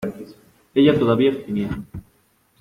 ella 0.73 0.97
todavía 0.97 1.31
gimió: 1.31 1.69